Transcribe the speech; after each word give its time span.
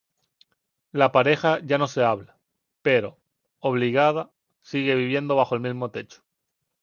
La 0.91 1.11
pareja 1.11 1.59
ya 1.63 1.77
no 1.77 1.87
se 1.87 2.03
habla, 2.03 2.35
pero, 2.81 3.19
obligada, 3.59 4.31
sigue 4.63 4.95
viviendo 4.95 5.35
bajo 5.35 5.53
el 5.53 5.61
mismo 5.61 5.91
techo. 5.91 6.23